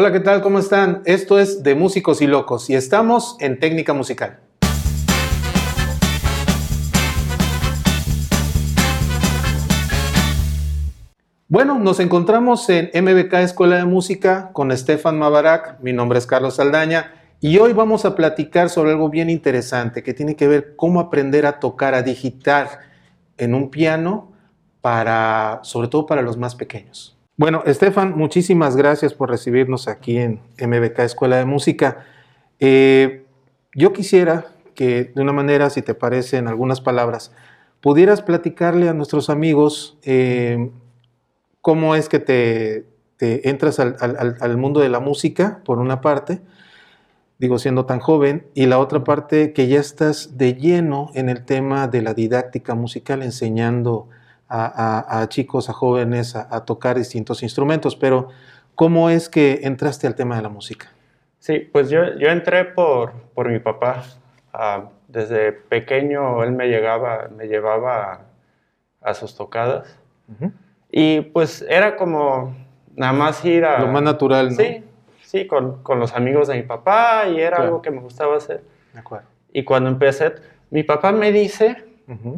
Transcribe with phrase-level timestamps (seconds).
[0.00, 0.40] Hola, ¿qué tal?
[0.40, 1.02] ¿Cómo están?
[1.04, 4.38] Esto es de Músicos y Locos y estamos en Técnica Musical.
[11.48, 16.54] Bueno, nos encontramos en MBK Escuela de Música con Estefan Mabarak, mi nombre es Carlos
[16.54, 21.00] Saldaña y hoy vamos a platicar sobre algo bien interesante que tiene que ver cómo
[21.00, 22.70] aprender a tocar, a digitar
[23.36, 24.32] en un piano
[24.80, 27.19] para, sobre todo para los más pequeños.
[27.40, 32.04] Bueno, Estefan, muchísimas gracias por recibirnos aquí en MBK Escuela de Música.
[32.58, 33.24] Eh,
[33.74, 37.32] yo quisiera que de una manera, si te parece, en algunas palabras,
[37.80, 40.70] pudieras platicarle a nuestros amigos eh,
[41.62, 42.84] cómo es que te,
[43.48, 46.42] entras al, mundo de la música, por una parte,
[47.38, 51.46] digo, siendo tan joven, y la otra parte que ya estás de lleno en el
[51.46, 54.10] tema de la didáctica musical, enseñando
[54.50, 58.28] a, chicos, a jóvenes a, tocar distintos instrumentos, pero
[58.74, 60.88] ¿cómo es que entraste al tema de la música?
[61.38, 64.04] Sí, pues yo, yo entré por, por mi papá.
[64.52, 68.26] Ah, desde pequeño él me, llegaba, me llevaba
[69.00, 69.96] a, sus tocadas.
[70.90, 72.54] Y pues era como
[72.94, 73.80] nada más ir a...
[73.80, 74.56] Lo más natural, ¿no?
[74.56, 74.84] Sí,
[75.22, 78.62] sí, con, con los amigos de mi papá y era algo que me gustaba hacer.
[78.92, 79.26] De acuerdo.
[79.52, 80.34] Y cuando empecé,
[80.70, 81.84] mi papá me dice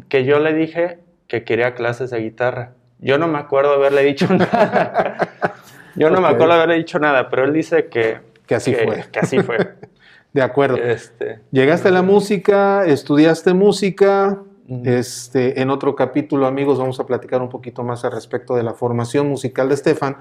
[0.08, 0.98] que yo le dije,
[1.32, 2.74] que quería clases de guitarra.
[2.98, 5.16] Yo no me acuerdo haberle dicho nada.
[5.96, 8.18] Yo no me acuerdo haberle dicho nada, pero él dice que...
[8.46, 9.06] Que así fue.
[9.10, 9.56] Que así fue.
[10.34, 10.76] de acuerdo.
[10.76, 14.42] Este, Llegaste a la música, estudiaste música.
[14.84, 18.74] Este, en otro capítulo, amigos, vamos a platicar un poquito más al respecto de la
[18.74, 20.18] formación musical de Estefan.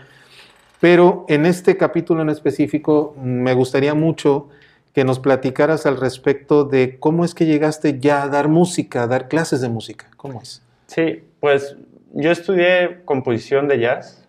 [0.80, 4.48] Pero en este capítulo en específico, me gustaría mucho
[4.94, 9.08] que nos platicaras al respecto de cómo es que llegaste ya a dar música, a
[9.08, 10.08] dar clases de música.
[10.16, 10.62] ¿Cómo es?
[10.92, 11.78] Sí, pues
[12.12, 14.28] yo estudié composición de jazz,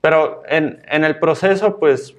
[0.00, 2.14] pero en, el proceso, pues,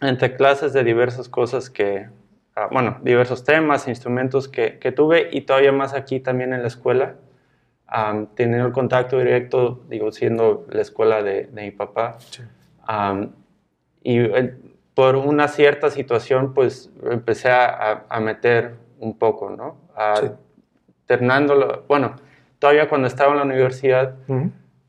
[0.00, 2.08] entre clases de diversas cosas que,
[2.54, 7.16] ah, bueno, diversos temas, instrumentos que, tuve y todavía más aquí también en la escuela,
[8.36, 12.18] teniendo el contacto directo, digo, siendo la escuela de, mi papá.
[14.04, 14.20] y
[14.94, 19.78] por una cierta situación, pues empecé a, meter un poco, ¿no?
[21.88, 22.16] Bueno,
[22.58, 24.14] todavía cuando estaba en la universidad,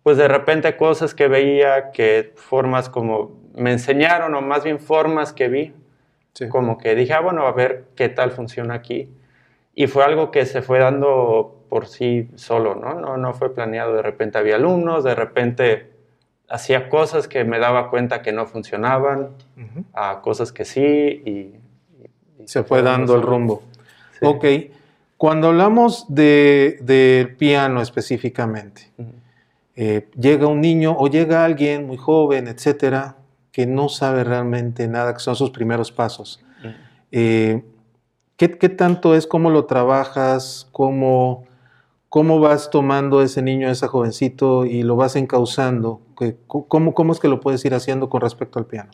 [0.03, 5.33] pues de repente cosas que veía, que formas como me enseñaron, o más bien formas
[5.33, 5.73] que vi,
[6.49, 9.09] como que dije, ah, bueno, a ver qué tal funciona aquí.
[9.75, 12.93] Y fue algo que se fue dando por sí solo, ¿no?
[12.95, 13.95] No, no fue planeado.
[13.95, 15.91] De repente había alumnos, de repente
[16.49, 19.29] hacía cosas que me daba cuenta que no funcionaban,
[19.93, 21.55] a cosas que sí, y,
[22.45, 23.63] se fue dando el rumbo.
[24.21, 24.45] Ok.
[25.23, 28.91] Cuando hablamos de, piano específicamente,
[29.73, 33.15] eh, llega un niño o llega alguien muy joven, etcétera,
[33.53, 36.43] que no sabe realmente nada, que son sus primeros pasos.
[37.13, 37.63] Eh,
[38.35, 41.45] ¿qué, tanto es cómo lo trabajas, cómo,
[42.09, 46.01] cómo vas tomando ese niño, ese jovencito y lo vas encauzando?
[46.47, 48.91] ¿Cómo, ¿Cómo es que lo puedes ir haciendo con respecto al piano?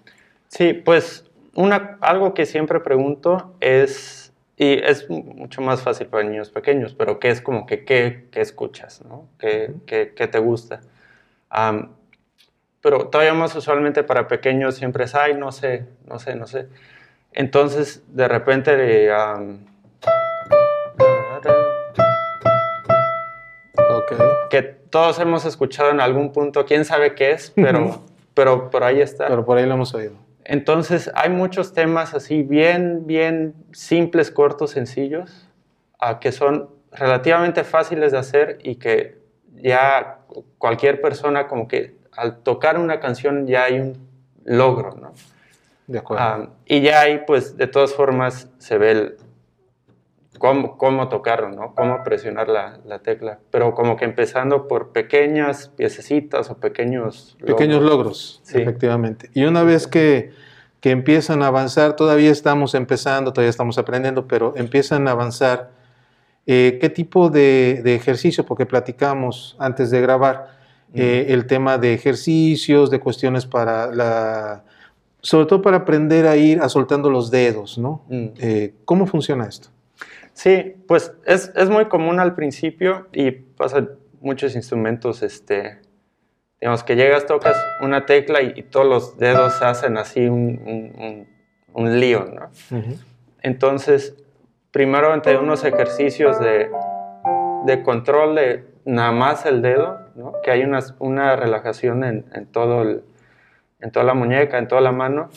[0.49, 1.25] Sí, pues
[1.55, 4.28] una, algo que siempre pregunto es
[4.59, 9.01] y es mucho más fácil para niños pequeños, pero ¿qué es como que qué, escuchas?
[9.05, 9.25] ¿no?
[9.39, 10.81] ¿Qué, te gusta?
[12.81, 16.67] pero todavía más usualmente para pequeños siempre es, ay, no sé, no sé, no sé.
[17.31, 19.09] Entonces, de repente,
[24.49, 28.03] que todos hemos escuchado en algún punto, quién sabe qué es, pero,
[28.33, 29.27] pero por ahí está.
[29.27, 30.28] Pero por ahí lo hemos oído.
[30.49, 35.47] Entonces, hay muchos temas así bien, bien simples, cortos, sencillos,
[36.19, 39.19] que son relativamente fáciles de hacer y que
[39.53, 40.21] ya
[40.57, 44.09] cualquier persona como que al tocar una canción ya hay un
[44.43, 45.13] logro, ¿no?
[45.85, 46.23] De acuerdo.
[46.23, 49.17] Ah, y ya ahí, pues, de todas formas, se ve el,
[50.39, 51.75] cómo, cómo tocarlo, ¿no?
[51.75, 53.39] Cómo presionar la, la, tecla.
[53.51, 57.57] Pero como que empezando por pequeñas piececitas o pequeños logros.
[57.57, 59.29] Pequeños logros, efectivamente.
[59.33, 60.31] Y una vez que,
[60.81, 65.71] que, empiezan a avanzar, todavía estamos empezando, todavía estamos aprendiendo, pero empiezan a avanzar,
[66.47, 68.45] eh, ¿qué tipo de, de, ejercicio?
[68.45, 70.57] Porque platicamos antes de grabar
[70.93, 74.63] eh, el tema de ejercicios, de cuestiones para la...
[75.21, 78.05] Sobre todo para aprender a ir a soltando los dedos, ¿no?
[78.07, 78.27] Mm.
[78.39, 79.67] Eh, ¿Cómo funciona esto?
[80.39, 83.89] Sí, pues es, es, muy común al principio y pasa
[84.21, 85.79] muchos instrumentos, este,
[86.61, 91.27] digamos que llegas, tocas una tecla y, todos los dedos hacen así un,
[91.73, 92.51] un, lío, ¿no?
[93.41, 94.15] Entonces,
[94.71, 96.71] primero entre unos ejercicios de,
[97.65, 100.35] de, control de nada más el dedo, ¿no?
[100.41, 103.03] Que hay una, una relajación en, en todo el,
[103.81, 105.31] en toda la muñeca, en toda la mano.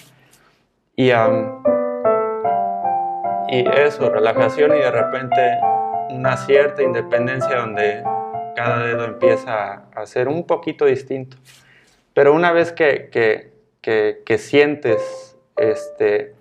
[0.94, 1.10] Y,
[3.52, 5.58] y eso, relajación y de repente
[6.08, 8.02] una cierta independencia donde
[8.56, 11.36] cada dedo empieza a ser un poquito distinto.
[12.14, 16.34] Pero una vez que, que, que, sientes, este,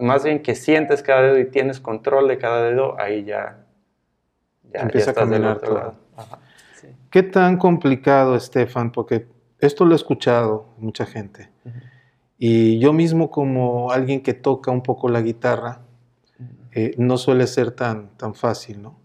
[0.00, 3.64] más bien que sientes cada dedo y tienes control de cada dedo, ahí ya,
[4.74, 5.94] ya empieza a caminar todo.
[7.10, 8.90] ¿Qué tan complicado, Estefan?
[8.90, 9.28] Porque
[9.60, 11.50] esto lo he escuchado mucha gente.
[12.36, 15.82] Y yo mismo como alguien que toca un poco la guitarra,
[16.72, 18.98] eh, no suele ser tan, tan fácil, ¿no?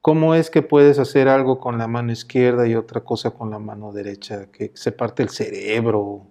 [0.00, 3.58] ¿Cómo es que puedes hacer algo con la mano izquierda y otra cosa con la
[3.58, 4.46] mano derecha?
[4.52, 6.22] ¿Que se parte el cerebro?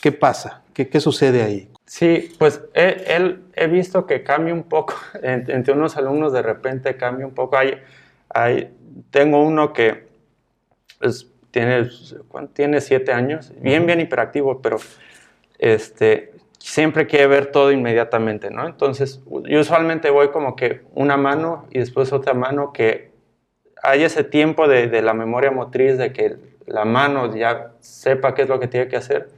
[0.00, 0.62] ¿Qué pasa?
[0.72, 1.70] ¿Qué, qué sucede ahí?
[1.84, 7.26] Sí, pues he, he visto que cambia un poco, entre unos alumnos de repente cambia
[7.26, 7.56] un poco.
[7.56, 7.78] Hay,
[8.28, 8.74] hay,
[9.10, 10.06] tengo uno que
[11.50, 11.88] tiene,
[12.52, 14.78] tiene siete años, bien, bien hiperactivo, pero
[15.58, 16.32] este,
[16.66, 18.66] siempre quiere ver todo inmediatamente, ¿no?
[18.66, 23.12] Entonces, yo usualmente voy como que una mano y después otra mano que
[23.84, 26.36] hay ese tiempo de, la memoria motriz, de que
[26.66, 29.28] la mano ya sepa qué es lo que tiene que hacer,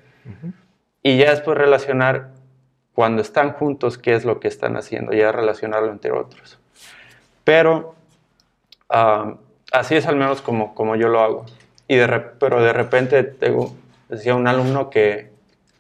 [1.03, 2.31] y ya después relacionar
[2.95, 6.59] cuando están juntos qué es lo que están haciendo, ya relacionarlo entre otros.
[7.45, 7.95] Pero
[8.89, 9.35] ah,
[9.71, 11.47] así es al menos como, como yo lo hago.
[11.89, 12.09] Y de,
[12.41, 13.75] pero de repente tengo,
[14.09, 15.28] decía un alumno que,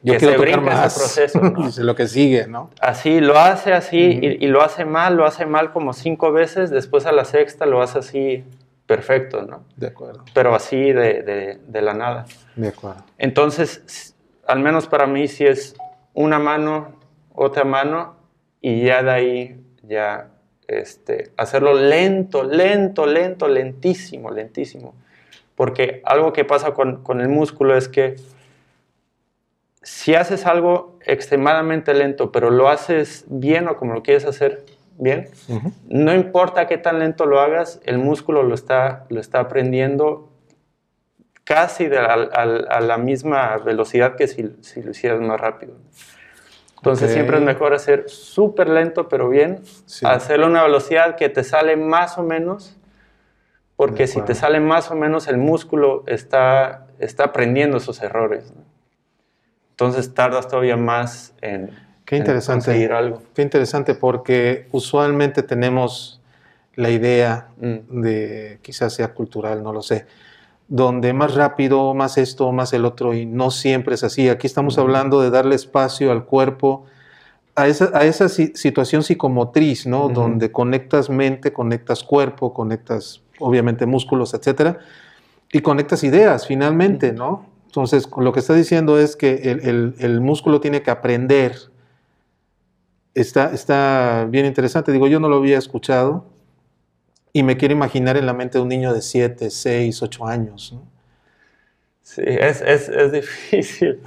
[0.02, 1.40] yo que quiero se brinca ese proceso.
[1.42, 1.70] ¿no?
[1.78, 2.70] lo que sigue, ¿no?
[2.80, 6.70] Así, lo hace así y, y, lo hace mal, lo hace mal como cinco veces,
[6.70, 8.44] después a la sexta lo hace así
[8.88, 9.64] perfecto, ¿no?
[9.76, 10.24] De acuerdo.
[10.32, 12.24] Pero así de, de, la nada.
[12.56, 13.04] De acuerdo.
[13.18, 14.16] Entonces,
[14.46, 15.76] al menos para mí, si es
[16.14, 16.96] una mano,
[17.34, 18.16] otra mano,
[18.62, 20.30] y ya de ahí, ya,
[20.66, 24.94] este, hacerlo lento, lento, lento, lentísimo, lentísimo.
[25.54, 28.16] Porque algo que pasa con, con el músculo es que
[29.88, 34.66] si haces algo extremadamente lento, pero lo haces bien o como lo quieres hacer,
[34.98, 35.30] bien.
[35.88, 40.28] No importa qué tan lento lo hagas, el músculo lo está, lo está aprendiendo
[41.42, 45.72] casi a, la misma velocidad que si, lo hicieras más rápido.
[46.76, 49.62] Entonces siempre es mejor hacer súper lento pero bien,
[50.04, 52.76] hacerlo a una velocidad que te sale más o menos,
[53.74, 58.52] porque si te sale más o menos el músculo está, está aprendiendo esos errores.
[59.78, 61.70] Entonces tardas todavía más en,
[62.04, 62.92] Qué interesante.
[62.92, 63.22] algo.
[63.32, 66.20] Qué interesante porque usualmente tenemos
[66.74, 68.00] la idea mm.
[68.00, 70.06] de, quizás sea cultural, no lo sé,
[70.66, 74.28] donde más rápido, más esto, más el otro, y no siempre es así.
[74.28, 76.86] Aquí estamos hablando de darle espacio al cuerpo,
[77.54, 80.08] a esa, a esa situación psicomotriz, ¿no?
[80.08, 84.78] Donde conectas mente, conectas cuerpo, conectas obviamente músculos, etcétera,
[85.52, 87.46] y conectas ideas finalmente, ¿no?
[87.68, 91.54] Entonces, lo que está diciendo es que el, el músculo tiene que aprender
[93.20, 94.92] está, está bien interesante.
[94.92, 96.26] Digo, yo no lo había escuchado
[97.32, 100.76] y me quiero imaginar en la mente de un niño de 7, 6, 8 años.
[102.02, 104.00] Sí, es, es, es, difícil.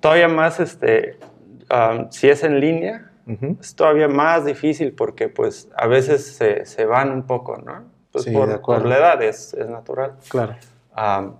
[0.00, 1.18] Todavía más, este,
[1.70, 3.06] um, si es en línea,
[3.60, 7.84] es todavía más difícil porque pues a veces se, se van un poco, ¿no?
[8.10, 10.16] Pues sí, por, por, la edad es, es natural.
[10.28, 10.56] Claro.
[10.96, 11.36] Um,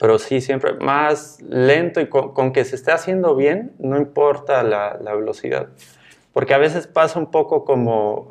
[0.00, 4.62] pero sí, siempre más lento y con, con, que se esté haciendo bien, no importa
[4.62, 5.68] la, la velocidad.
[6.32, 8.30] Porque a veces pasa un poco como,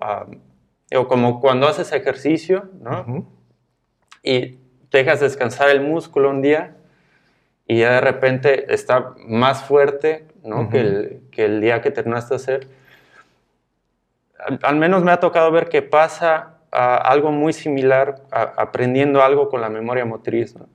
[0.96, 3.28] o como cuando haces ejercicio, ¿no?
[4.24, 4.58] Y
[4.90, 6.76] dejas descansar el músculo un día
[7.68, 10.70] y ya de repente está más fuerte, ¿no?
[10.70, 12.68] que, el, que, el, día que terminaste de hacer.
[14.64, 19.70] Al, menos me ha tocado ver que pasa algo muy similar aprendiendo algo con la
[19.70, 20.68] memoria motriz, ¿no?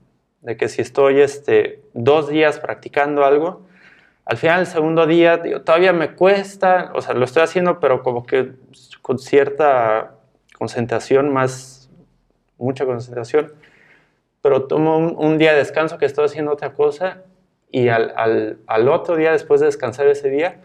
[0.44, 3.62] De que si estoy este, dos días practicando algo,
[4.24, 8.24] al final del segundo día, todavía me cuesta, o sea, lo estoy haciendo, pero como
[8.24, 8.52] que
[9.02, 10.14] con cierta
[10.56, 11.90] concentración, más,
[12.56, 13.52] mucha concentración,
[14.40, 17.22] pero tomo un, día de descanso que estoy haciendo otra cosa
[17.70, 18.14] y al,
[18.66, 20.60] al, otro día, después de descansar ese día,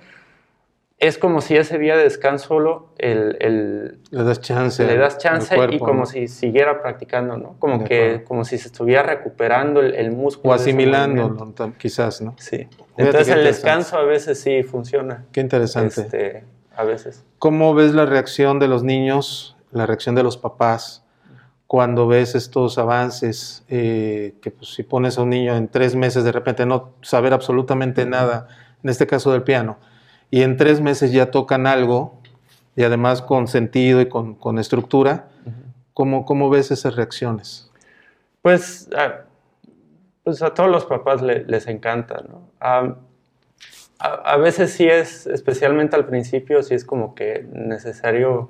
[1.00, 5.56] es como si ese día de descanso el, el, le das chance, le das chance
[5.72, 7.56] y como si siguiera practicando, ¿no?
[7.58, 10.52] Como que como si se estuviera recuperando el, músculo.
[10.52, 12.36] O asimilando, quizás, ¿no?
[12.38, 12.68] Sí.
[12.98, 15.26] Entonces el descanso a veces sí funciona.
[15.32, 16.02] Qué interesante.
[16.02, 16.44] Este,
[16.76, 17.24] a veces.
[17.40, 21.06] ¿Cómo ves la reacción de los niños, la reacción de los papás
[21.66, 23.64] cuando ves estos avances?
[23.70, 27.32] Eh, que pues, si pones a un niño en tres meses de repente no saber
[27.32, 28.50] absolutamente nada,
[28.84, 29.78] en este caso del piano
[30.32, 32.20] y en tres meses ya tocan algo
[32.76, 35.28] y además con sentido y con, con estructura,
[35.94, 37.70] ¿cómo, ¿cómo, ves esas reacciones?
[38.42, 39.26] Pues, a,
[40.24, 42.50] pues a todos los papás les encanta, ¿no?
[44.00, 48.50] a, veces sí es, especialmente al principio, sí es como que necesario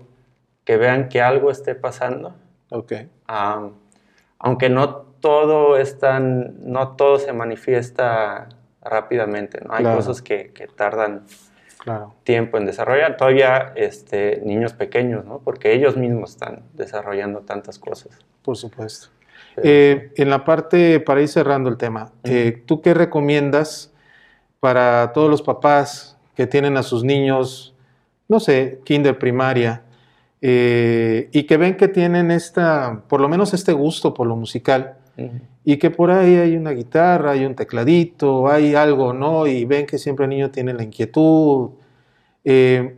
[0.63, 2.35] que vean que algo esté pasando.
[2.71, 2.93] Ok.
[4.37, 8.47] aunque no todo es tan, no todo se manifiesta
[8.81, 9.73] rápidamente, ¿no?
[9.73, 11.25] Hay cosas que, que tardan
[11.79, 12.13] claro.
[12.23, 13.17] tiempo en desarrollar.
[13.17, 15.39] Todavía este, niños pequeños, ¿no?
[15.39, 18.19] Porque ellos mismos están desarrollando tantas cosas.
[18.43, 19.07] Por supuesto.
[19.57, 23.91] Eh, en la parte, para ir cerrando el tema, eh, ¿tú qué recomiendas
[24.59, 27.73] para todos los papás que tienen a sus niños,
[28.27, 29.83] no sé, kinder, primaria,
[30.41, 34.98] eh, y que ven que tienen esta, por lo menos este gusto por lo musical,
[35.63, 39.47] y que por ahí hay una guitarra, hay un tecladito, hay algo, ¿no?
[39.47, 41.71] Y ven que siempre el niño tiene la inquietud.
[42.43, 42.97] Eh,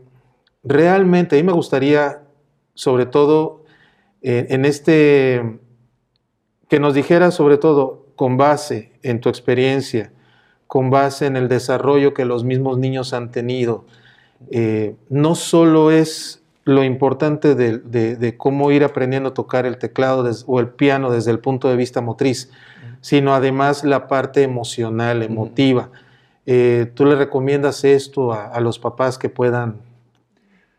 [0.64, 2.22] realmente, a mí me gustaría,
[2.74, 3.64] sobre todo,
[4.22, 5.60] en este,
[6.70, 10.12] que nos dijera sobre todo, con base en tu experiencia,
[10.68, 13.86] con base en el desarrollo que los mismos niños han tenido,
[14.52, 20.60] eh, no solo es lo importante de, cómo ir aprendiendo a tocar el teclado o
[20.60, 22.52] el piano desde el punto de vista motriz,
[23.02, 25.90] sino además la parte emocional, emotiva.
[26.46, 29.78] Eh, ¿Tú le recomiendas esto a, los papás que puedan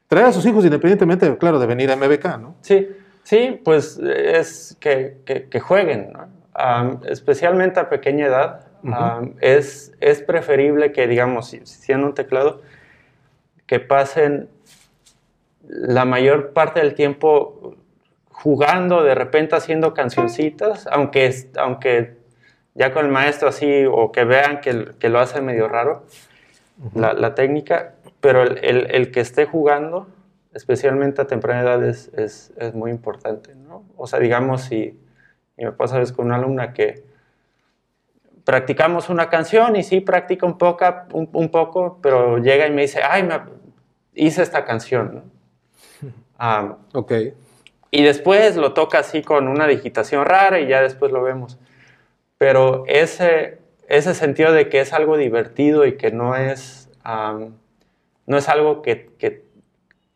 [0.06, 2.54] traer a sus hijos independientemente, claro, de venir a MBK, ¿no?
[2.60, 2.88] Sí,
[3.24, 6.12] sí, pues es que, jueguen,
[7.06, 8.66] especialmente a pequeña edad.
[9.40, 12.60] es, es preferible que, digamos, si, si un teclado,
[13.66, 14.48] que pasen
[15.68, 17.76] la mayor parte del tiempo
[18.30, 22.16] jugando, de repente haciendo cancioncitas, aunque, aunque
[22.74, 26.04] ya con el maestro así, o que vean que, lo hace medio raro,
[26.94, 30.08] la, técnica, pero el, que esté jugando,
[30.52, 33.84] especialmente a temprana edad, es, muy importante, ¿no?
[33.96, 34.98] O sea, digamos, si,
[35.56, 37.04] y me pasa a veces con una alumna que
[38.44, 43.00] practicamos una canción y sí practica un poco, un, poco pero llega y me dice,
[43.08, 43.40] ay, me
[44.14, 45.31] hice esta canción, ¿no?
[46.92, 47.12] Ok.
[47.90, 51.58] Y después lo toca así con una digitación rara y ya después lo vemos.
[52.38, 58.48] Pero ese, ese sentido de que es algo divertido y que no es, no es
[58.48, 59.44] algo que, que,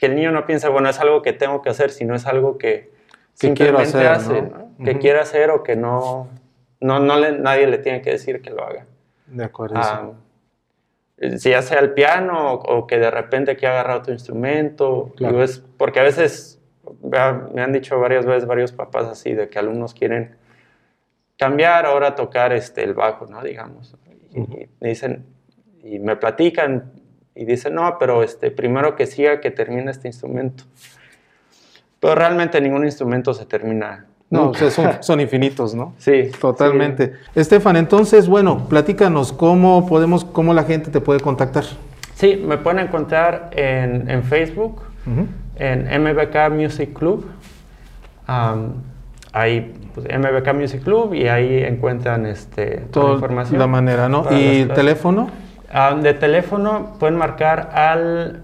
[0.01, 2.91] el niño no piensa, bueno, es algo que tengo que hacer, sino es algo que,
[3.35, 4.51] simplemente hace,
[4.85, 6.29] que quiere hacer o que no,
[6.81, 8.87] no, no le, nadie le tiene que decir que lo haga.
[9.27, 9.81] De acuerdo.
[9.81, 10.26] Eh,
[11.19, 15.15] si ya sea el piano o, que de repente que agarra otro instrumento.
[15.19, 16.61] es porque a veces
[17.53, 20.37] me han dicho varias veces varios papás así de que alumnos quieren
[21.39, 23.43] cambiar ahora a tocar este, el bajo, ¿no?
[23.43, 23.97] Digamos.
[24.31, 24.41] Y,
[24.81, 25.27] me dicen,
[25.83, 26.93] y me platican
[27.35, 30.65] y dicen, no, pero este, primero que siga que termine este instrumento.
[32.01, 34.53] Pero realmente ningún instrumento se termina no,
[35.01, 35.95] son, infinitos, ¿no?
[35.99, 36.31] Sí.
[36.41, 37.13] Totalmente.
[37.35, 41.65] Estefan, entonces, bueno, platícanos, ¿cómo podemos, cómo la gente te puede contactar?
[42.15, 44.83] Sí, me pueden encontrar en, Facebook,
[45.57, 47.27] en MBK Music Club.
[49.33, 53.59] ahí, pues, MBK Music Club, y ahí encuentran este, toda la información.
[53.61, 54.27] La manera, ¿no?
[54.31, 55.31] ¿Y el teléfono?
[56.03, 58.43] de teléfono pueden marcar al